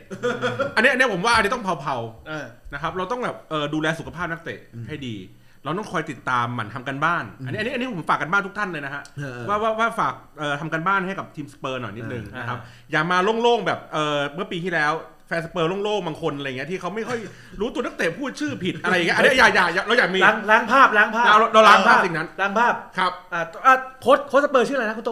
[0.75, 5.15] อันเนี้ยอันเนี้ยผมว่าอันนี้ต้องเผาเออ ๆนะครับ เราต้องแบบเออดูแลสุขภาพนักเตะให้ดี
[5.63, 12.59] เราต้องคอยติดตามหมั่นทำการบ้าน อันนี้อันนี้อันนี้ผมฝากการบ้านทุกท่านเลยนะฮะเออว่าว่าว่าฝากเอ่อทำการบ้านให้กับทีมสเปอร์หน่อยนิดนึงเออ นะครับ
[12.91, 14.93] อย่ามาโล่งๆแบบเออเมื่อปีที่แล้ว
[15.29, 17.19] แฟนสเปอร์โล่งๆบางคนอะไรเงี้ยที่เขาไม่ค่อย
[17.59, 25.11] รู้ตัวนักเตะพูดชื่อผิดอะไรอย่างเงี้ยอันนี้อย่าอย่าอย่าเราอย่ามีล้างล้างภาพล้างภาพเราเราล้างภาพสิ่งนั้นล้างภาพครับอ่าอ่าโค้ชโค้ชสเปอร์ชื่ออะไรนะคุณโต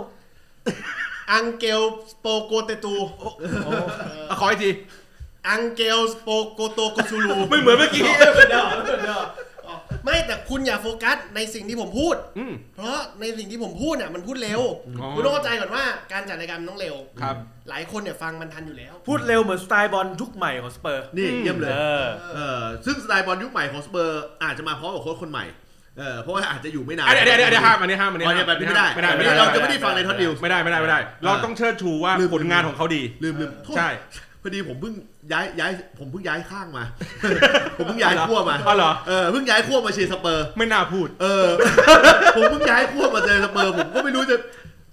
[1.32, 2.96] อังเกลสโปโกเตตู
[4.30, 4.72] อะขออีกที
[5.50, 8.04] อังเกลสโปโกโตโกซูลูไม่เหมือนเมื่อกี้
[10.08, 14.62] ไม่แต่คุณอย่าโฟกัสในสิ่งที่ผมพูด อืม เพราะในสิ่งที่ผมพูดเนี่ยมันพูดเร็ว
[15.00, 17.36] อ๋อ คุณต้องเข้าใจก่อนว่าการจัดรายการมันต้องเร็ว ครับ
[17.70, 25.46] หลายคนเนี่ยฟังมันทันอยู่แล้ว พูดเร็วเหมือนสไตล์บอลยุคใหม่ของสเปอร์นี่เยี่ยมเลยเออ เออซึ่งสไตล์บอลยุคใหม่ของสเปอร์อาจจะมาพร้อมกับโค้ชคนใหม่
[26.00, 33.90] เออเพราะว่าอาจจะอยู่ไม่นานอันนี้อันนี้อันนี้ห้ามอันนี้ห้ามอันนี้อ๋อเนี่ยแบบนี้ไม่ได้ไม่ได้อันไม่นี้ได้เราจะไม่ได้ฟังในท็อตนิวส์ ไม่ได้ไม่ได้ไม่ได้ เราต้องเชิดชูว่าลืม ผลงานของเขาดี ลืมลืมโทษใช่
[34.27, 34.94] พ อดีผมเพิ่ง
[35.32, 36.84] ย้ายย้าย ผมเพิ่งย้ายข้างมา
[37.78, 41.46] ผมเพิ่งย้ายขั้วมาอ๋อเหรอ เออเพิ่งย้ายขั้วมาเชียร์สเปอร์ ไม่น่าพูด เออ
[42.36, 44.38] ผมเพิ่งย้ายขั้วมาเจอสเปอร์ ผมก็ไม่รู้จะ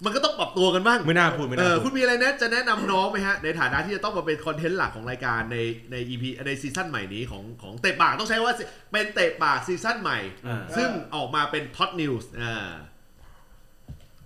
[0.05, 5.57] มันก็ต้องปรับตัวกันบ้าง ไม่น่าพูดไม่เอน่าพูคุณมีอะไรแนะจะแนะนำน้องไหมฮะ ในฐานะที่จะต้องมาเป็นคอนเทนต์หลักของรายการใน
[5.91, 8.53] ใน EP ในซีซั่นใหม่นี้ของของเตะปากต้องใช้ว่า
[8.91, 12.69] เป็นเตะปากซีซั่นใหม่ อ่า ซึ่งออกมาเป็น TOT News อ่า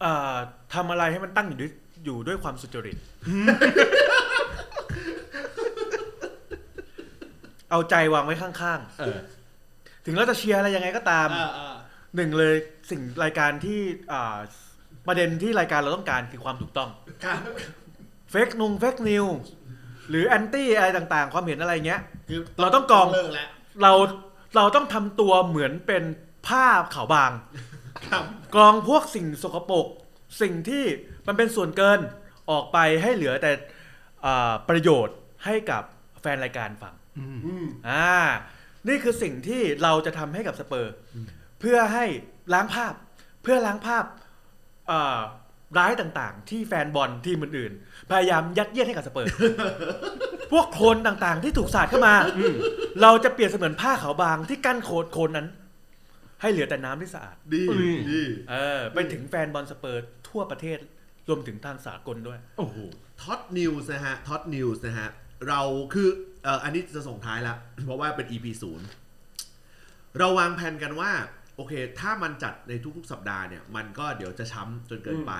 [0.03, 0.35] อ่า
[0.73, 1.71] ทำอะไรให้มันตั้งอยู่ด้วย
[2.05, 2.97] อยู่ด้วยความสุจริต
[7.69, 11.75] เอาใจวางไว้ข้างเออๆถึงเราจะเชียร์อะไรยังไงก็ตาม อ่าอ่า
[12.15, 12.55] หนึ่งเลย
[12.89, 13.79] สิ่งรายการที่
[14.13, 14.38] อ่า
[15.08, 16.89] ประเด็นที่รายการเราต้องการคือความถูกต้อง
[17.25, 17.39] ครับ
[18.32, 19.25] เฟกนุงเฟกนิว
[20.10, 23.49] หรือแอนตี้อะไรต่างๆ ความเห็นอะไรเงี้ย คือเราต้องกรอง เลิกแล้ว
[23.82, 23.93] เรา
[24.55, 26.03] เราต้องทำตัวเหมือนเป็น
[26.47, 27.32] ผ้าขาวบาง
[28.12, 28.23] ครับ
[28.55, 29.88] กรองพวกสิ่งสกปรก
[30.41, 30.84] สิ่งที่
[31.27, 31.99] มันเป็นส่วนเกิน
[32.49, 33.51] ออกไปให้เหลือแต่
[34.25, 35.84] อ่าประโยชน์ให้กับ
[36.21, 37.26] แฟนรายการฟัง อื
[37.63, 38.12] มอ่า
[38.88, 40.93] นี่คือสิ่งที่เราจะทำให้กับสเปอร์
[41.60, 42.06] เพื่อให้
[42.54, 42.93] ล้างภาพ
[43.43, 44.06] เพื่อล้างภาพ
[44.91, 45.19] อ่า
[45.78, 49.28] ร้ายต่างๆ ที่แฟนบอลทีมอื่นๆ พยายามยัดเยียดให้กับสเปอร์
[50.52, 52.15] พวกโคลนต่างๆ ที่ถูกสาดเข้ามา
[53.02, 55.48] เราจะเปรียบเสมือนผ้าขาวบางที่กั้นโคลนโคลนนั้น
[56.41, 60.80] ให้เหลือแต่น้ำที่สะอาด ดีอืมดีเออไปถึงแฟนบอลสเปอร์ทั่วประเทศ
[61.28, 62.78] รวมถึงทางสากลด้วย โอ้โห
[63.21, 65.10] TOT News นะฮะ TOT News นะฮะ
[65.48, 65.62] เรา
[65.93, 66.10] คือ
[66.43, 68.88] เอ่ออันนี้จะส่งท้ายละ เพราะว่าเป็น EP ศูนย์
[70.17, 71.12] เราวางแผนกันว่า
[71.56, 75.34] โอเค ถ้ามันจัดในทุกๆ สัปดาห์เนี่ย มันก็เดี๋ยวจะช้ำจนเกินไป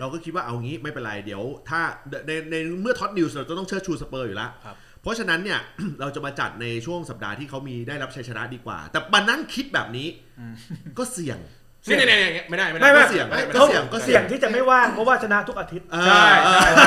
[0.00, 1.80] เราก็คิดว่าเอางี้ไม่เป็นไร เดี๋ยว ถ้า
[2.26, 5.60] ในในเมื่อ TOT News เราจะต้องเชิดชูสเปอร์อยู่แล้วครับเพราะฉะนั้นเนี่ย
[6.00, 10.08] เราจะมาจัดในช่วงสัปดาห์ที่เขามีได้รับชัยชนะดีกว่า แต่มานั่งคิดแบบนี้
[10.98, 11.38] ก็เสี่ยง
[11.88, 16.86] นี่นี่นี่ไม่ได้ไม่ได้ไม่ไม่ก็เสี่ยงไม่ก็เสี่ยงก็เสี่เสี่ยงที่จะไม่ว่างเพราะว่าชนะทุกอาทิตย์เออใช่เออใช่ใช่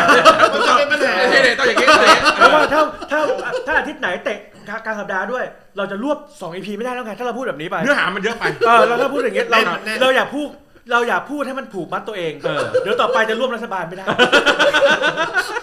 [0.54, 3.20] มันจะเป็นปัญหาไม่ใช่เนี่ยต้องอย่างนี้ต้องอย่างนี้เพราะว่าถ้าถ้า
[3.68, 4.40] ถ้าอาทิตย์ไหนเตะ
[4.86, 5.44] กลางสัปดาห์ด้วย
[5.78, 10.48] เราจะรวบ2 EP ไม่ได้แล้วไงถ้าเราพูดแบบนี้ไปเนื้อหามันเยอะไปเออเราถ้าพูดอย่างเงี้ยเราแน่นเราอย่าพูด
[10.92, 15.62] เราอย่าพูดให้มันผูกมัดตัวเองเออเดี๋ยวต่อไปจะร่วมรัฐบาลไม่ได้มันชัด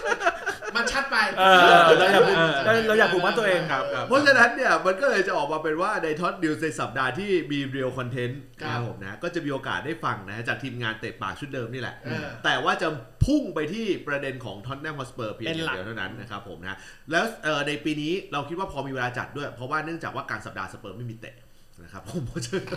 [1.39, 1.59] เออ
[1.97, 12.87] เราอยากผูกเราเราอยากผูกมัดตัวเองครับครับ เพราะฉะนั้นเนี่ยมันก็เลยจะออกมาเป็นว่าใน TOT News ในสัปดาห์ที่มี real content ครับนะครับผมนะก็จะมีโอกาสได้ฟังนะจากทีมงานเตะปากชุดเดิมนี่แหละ เออ แต่ว่าจะ
[13.25, 16.77] พุ่งไปที่ประเด็นของท็อตแนมฮอตสเปอร์เพียงเป็นอย่างหลักเดียวเท่านั้นนะครับผมนะ
[17.11, 21.35] แล้วเอ่อในปีนี้เราคิดว่าพอมีเวลาจัดด้วย เพราะว่าเนื่องจากว่าการสัปดาห์สเปอร์ไม่มีเตะ
[21.83, 22.67] นะครับผมเพราะฉะนั้น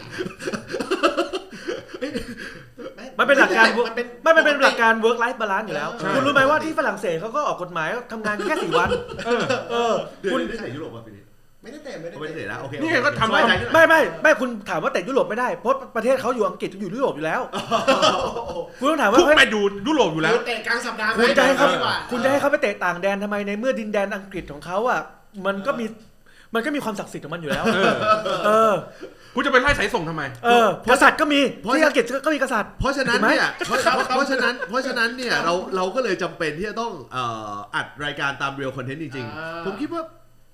[3.19, 8.89] มันเป็นหลักการมันเป็นไม่มันเป็นหลักการ work life balance อยู่แล้ว ใช่ คุณรู้ไหมว่าที่ฝรั่งเศสเขาก็ออกกฎหมายว่าทำงานกันแค่สี่วัน
[9.27, 11.23] เออเออ เดี๋ยวคุณนี้ได้เตะยุโรปป่ะปีนี้
[11.63, 17.41] ไม่ได้เตะไม่ได้เขาไม่ได้เตะนะโอเคนี่ไงก็ทำ สบายใจขึ้นหน่อยไม่ไม่ไม่คุณถามว่าเตะยุโรปไม่ได้ เพราะประเทศเขาอยู่อังกฤษอยู่ยุโรปอยู่แล้ว
[18.79, 25.01] คุณต้องถามว่าทุกเฮ้ยแมตช์อยู่ยุโรปอยู่แล้วคือเตะกลางสัปดาห์ไหมคุณจะให้เขาดีกว่าคุณจะให้เขาไปเตะต่างแดนทำไมในเมื่อดินแดนอังกฤษของเขาอะ
[25.47, 25.87] มันก็มี
[26.55, 27.65] มันก็มีความศักดิ์สิทธิ์ของมันอยู่แล้ว
[28.47, 28.75] เออ
[29.35, 31.41] เออคุณจะไปไล่สายส่งทำไม เออกษัตริย์ก็มี
[31.75, 40.03] ที่อังกฤษก็มีกษัตริย์ เพราะฉะนั้นถูกไหมเนี่ยเพราะเพราะเพราะฉะนั้นเพราะฉะนั้นเนี่ยเราเราก็เลยจำเป็นที่จะต้องเอ่ออัดรายการตาม real content จริงอ่า ๆ ผมคิดว่า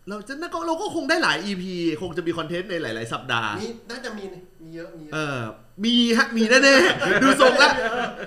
[0.08, 1.64] เราจะน่าก็เราก็คงได้หลาย EP
[2.02, 5.42] คงจะมีคอนเทนต์ในหลาย ๆ สัปดาห์ มีน่าจะมีนี่มีเยอะมีเยอะเออ
[5.84, 7.72] มีฮะมีแน่ๆดูทรงแล้ว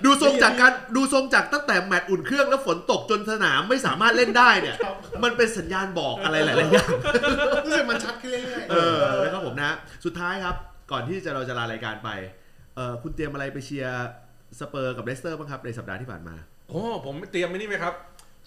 [0.05, 4.75] ดูทรงจากการดูทรงจากตั้งแต่แมตช์อุ่นเครื่องแล้วฝนตกจนสนามไม่สามารถเล่นได้เนี่ย
[5.23, 6.89] มันเป็นสัญญาณบอกอะไรหลายๆอย่าง
[7.65, 10.55] รู้สึกมันชัดขึ้นเรื่อยๆ เออนะครับผมนะ สุดท้ายครับ
[10.91, 12.09] ก่อนที่จะเราจะลารายการไป
[12.75, 14.07] เออคุณเตรียมอะไรไปเชียร์
[14.59, 16.35] สเปอร์กับเลสเตอร์บ้างครับในสัปดาห์ที่ผ่านมา
[16.69, 17.93] โอ้ผมเตรียมไว้นี่ไหมครับ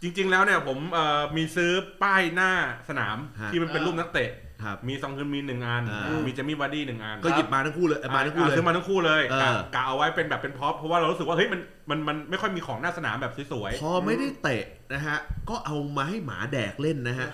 [0.03, 1.71] จริง ๆ แล้วเนี่ยผมเอ่อมีซื้อ
[2.03, 2.51] ป้ายหน้า
[2.89, 4.31] สนามฮะ ที่มันเป็นรูปนักเตะ
[4.63, 15.19] ครับ มีซองฮึงมินหนึ่งอัน อ่ามี มีเจมี่วาร์ดี้หนึ่งอันก็หยิบมาทั้งคู่เลยมาทั้งคู่เลยซื้อมาทั้งคู่เลยเออ กะกะเอาไว้เป็นแบบเป็นพ็อปเพราะว่าเรารู้สึกว่าเฮ้ยมันมันมันไม่ค่อยมีของหน้าสนามแบบสวยพอไม่ได้เตะ นะฮะ
[15.49, 17.29] ก็เอามาให้หมาแดกเล่นนะฮะ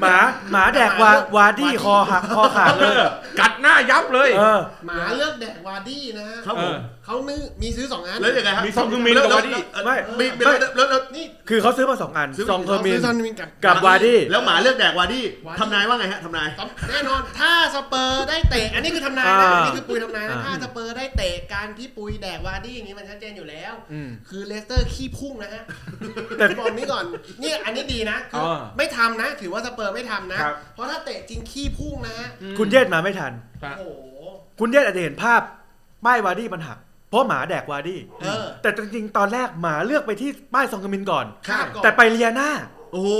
[0.00, 0.16] หมา
[0.52, 2.94] หมาแดกวาวาร์ดี้คอหักคอขาดๆเลย
[3.40, 16.48] กัดหน้ายับเลย เออ หมาเลือกแดกวาร์ดี้นะฮะครับผมเออเขานึมีซื้อสองอันแล้วยังไงฮะมีซองฮึงมินกับวาร์ดี้แล้วไม่ มีมีแล้วแล้วแล้วนี่ คือเขาซื้อมาสองอันซื้อ ซองฮึงมินซื้อซองฮึงมินกับ กับวาร์ดี้แล้วหมาเลือกแดกวาร์ดี้วาร์ดี้ ทำนายว่าไงฮะทำนาย
[16.88, 25.62] แน่นอนถ้าสเปอร์ได้เตะ อันนี้คือทำนายนะอ่าอันนี้คือปุยทำนายนะอ่าถ้าสเปอร์ได้เตะการที่ปุยแดกวาร์ดี้อย่างนี้มันชัดเจนอยู่แล้ว อืม คือเลสเตอร์ขี้พุ่งนะฮะ
[26.38, 27.04] แต่บอกนี้ก่อน
[27.42, 33.32] นี่อันนี้ดีนะคือเออไม่ทำนะ ถือว่าสเปอร์ไม่ทำนะ ครับ เพราะถ้าเตะจริงขี้พุ่งนะฮะคุณเยศมาไม่ทัน
[33.62, 34.02] ครับโอ้โห
[34.60, 35.40] คุณเยศอาจจะเห็นภาพ
[36.04, 36.78] ป้ายวาร์ดี้มันหัก
[37.10, 42.50] เพราะหมาแดกวาร์ดี้เออ แต่จริงๆตอนแรกหมาเลือกไปที่ป้ายซองเทอร์มินก่อน ข้ามก่อนแต่ไปเลียหน้า
[42.92, 43.10] โอ้โห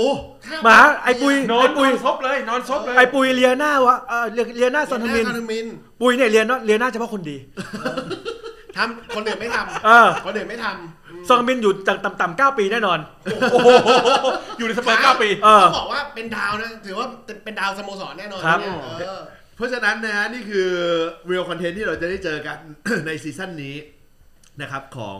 [0.47, 5.65] ข้ หมาไอ้ปุยนอนไอ้ปุยนอนซบเลยนอนซบเลยไอ้ปุยเลียหน้าวะเออเลียเลียหน้าซอนเทอร์มินซอนเทอร์มิน
[6.01, 7.37] ปุยเนี่ยเลียหน้าเลียหน้าเฉพาะคนดี
[8.77, 11.73] ทำคนอื่นไม่ทำเออคนอื่นไม่ทำ ซองเทอร์มินอยู่
[12.05, 12.99] ต่ำๆเก้าปีแน่นอน
[13.51, 13.69] โอ้โห
[14.57, 17.07] อยู่ในสเปอร์เก้าปี เออ ต้องบอกว่าเป็นดาวนะ ถือว่า
[17.43, 19.21] เป็นดาวสโมสรแน่นอนครับ เนี่ยเออ
[19.55, 20.69] เพราะฉะนั้นนะฮะนี่คือ
[21.27, 22.57] real content ที่เราจะได้เจอกัน
[23.07, 23.75] ในซีซั่นนี้
[24.61, 25.19] นะครับของ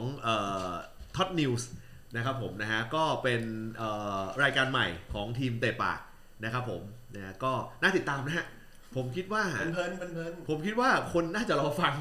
[1.16, 1.70] TOT News
[2.16, 3.42] นะครับผมนะฮะก็เป็น
[3.78, 3.90] เอ่
[4.20, 6.00] อรายการใหม่ของทีมเตะปาก
[6.44, 6.82] นะครับผม
[7.16, 8.46] นะฮะก็น่าติดตามนะฮะ
[8.96, 11.94] ผมคิดว่า เพลินๆเพลินผมคิดว่าคนน่าจะรอฟัง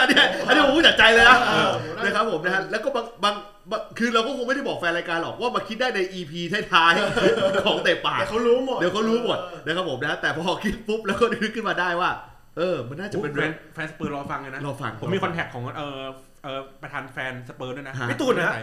[0.00, 1.70] อันเนี้ยอันนี้ผมพูดจากใจเลยนะเออ
[2.04, 3.34] นะครับผมนะฮะแล้วก็บางบาง
[3.70, 6.32] บางคือเราก็คงไม่ได้บอกแฟนรายการหรอกว่ามาคิดได้ใน EP
[6.72, 12.10] ท้ายๆของเตะปากเดี๋ยวเขารู้หมดเดี๋ยวเขารู้หมดนะครับผมนะแต่พอคิดปุ๊บแล้วก็นึกขึ้นมาได้ว่า
[12.58, 16.02] เออ มันน่าจะเป็นแฟนแฟนสเปอร์รอฟังเลยนะรอฟังผมมี contact ของเอ่อ
[16.46, 18.54] เอ่อประธานแฟนสเปอร์ด้วยนะฮะ พี่ตูนนะฮะ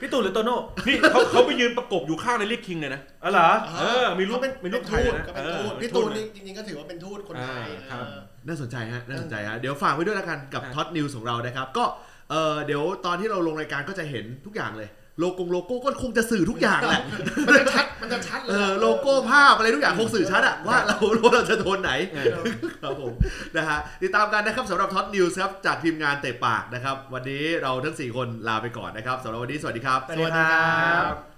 [0.00, 3.48] พี่ตูนหรือโตโน่นี่เขาเขาไปยืนประกบอยู่ข้างเลดลีย์ คิงเลยนะ อ๋อเหรอ
[3.80, 11.84] เออ มีรูปเขาเป็นมีรูปเป็นถ่ายทูตนะก็เป็นเออทูตเป็นพี่ทูตูนนี่จริงๆก็ถือว่าเป็นทูตคนไทยอ่าครับ เออ น่าสนใจฮะ น่าสนใจฮะ เดี๋ยวฝากไว้ด้วยแล้วกันกับครับ TOT News ของเรานะครับ ก็
[12.30, 14.88] เออเดี๋ยวตอนที่เราลงรายการก็จะเห็นทุกอย่างเลย
[15.20, 17.02] โลโก้โลโก้ก็คงจะสื่อทุกอย่างแหละ
[17.46, 21.92] มันจะชัดมันจะชัดเลยเออโลโก้ภาพอะไรทุกอย่างคงสื่อชัดอะว่าเราว่าเราจะโทนไหน
[22.82, 23.12] ครับผม
[23.56, 31.33] นะฮะติดตามกันนะครับสำหรับ TOTNews ครับจากทีมงานเตะปากนะครับ วันนี้เราทั้ง 4 คนลาไปก่อนนะครับสำหรับวันนี้สวัสดีครับ สวัสดีครับ